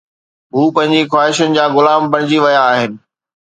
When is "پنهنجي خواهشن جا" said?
0.75-1.65